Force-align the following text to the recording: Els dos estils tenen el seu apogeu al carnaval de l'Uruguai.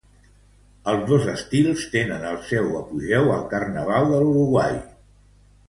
Els 0.93 1.03
dos 1.11 1.27
estils 1.33 1.83
tenen 1.91 2.25
el 2.31 2.41
seu 2.49 2.73
apogeu 2.81 3.31
al 3.37 3.47
carnaval 3.55 4.11
de 4.15 4.25
l'Uruguai. 4.25 4.77